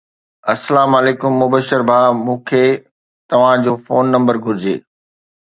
السلام 0.53 0.89
عليڪم 0.99 1.31
مبشر 1.41 1.79
ڀاءُ 1.89 2.09
مون 2.23 2.37
کي 2.49 2.63
توهان 3.35 3.57
جو 3.69 3.73
فون 3.85 4.05
نمبر 4.17 4.35
گهرجي 4.49 4.75